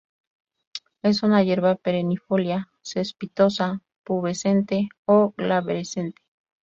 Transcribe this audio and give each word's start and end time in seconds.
Es 1.03 1.21
una 1.21 1.43
hierba 1.43 1.75
perennifolia, 1.75 2.71
cespitosa, 2.81 3.83
pubescente 4.03 4.89
o 5.05 5.35
glabrescente. 5.37 6.19